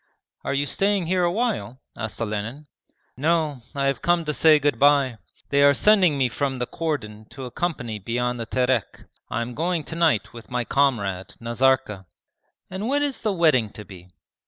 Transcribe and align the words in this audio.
'Are 0.43 0.53
you 0.55 0.65
staying 0.65 1.05
here 1.05 1.23
awhile?' 1.23 1.79
asked 1.95 2.19
Olenin. 2.19 2.65
'No, 3.15 3.61
I 3.75 3.85
have 3.85 4.01
come 4.01 4.25
to 4.25 4.33
say 4.33 4.57
good 4.57 4.79
bye. 4.79 5.19
They 5.51 5.61
are 5.61 5.75
sending 5.75 6.17
me 6.17 6.27
from 6.27 6.57
the 6.57 6.65
cordon 6.65 7.27
to 7.29 7.45
a 7.45 7.51
company 7.51 7.99
beyond 7.99 8.39
the 8.39 8.47
Terek. 8.47 9.03
I 9.29 9.43
am 9.43 9.53
going 9.53 9.83
to 9.83 9.95
night 9.95 10.33
with 10.33 10.49
my 10.49 10.65
comrade 10.65 11.35
Nazarka.' 11.39 12.07
'And 12.71 12.87
when 12.87 13.03
is 13.03 13.21
the 13.21 13.31
wedding 13.31 13.69
to 13.73 13.85
be?' 13.85 14.09